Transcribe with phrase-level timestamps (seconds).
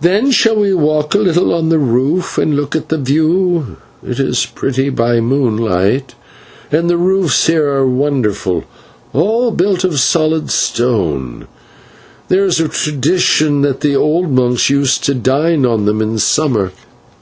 [0.00, 4.18] Then shall we walk a little on the roof and look at the view; it
[4.18, 6.16] is pretty by moonlight,
[6.72, 8.64] and the roofs here are wonderful,
[9.12, 11.46] all built of solid stone;
[12.26, 16.72] there is a tradition that the old monks used to dine on them in summer.